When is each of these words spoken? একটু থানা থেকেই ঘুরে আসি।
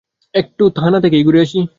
একটু 0.33 0.63
থানা 0.69 0.99
থেকেই 1.01 1.23
ঘুরে 1.23 1.39
আসি। 1.41 1.61